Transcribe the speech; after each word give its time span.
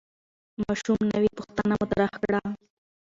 ماشوم 0.61 0.99
نوې 1.13 1.29
پوښتنه 1.37 1.73
مطرح 1.81 2.09
کړه 2.21 2.41